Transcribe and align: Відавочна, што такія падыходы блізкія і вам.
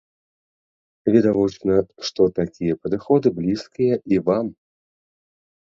Відавочна, 1.15 1.73
што 2.09 2.21
такія 2.41 2.73
падыходы 2.87 3.27
блізкія 3.39 3.95
і 4.17 4.21
вам. 4.33 4.45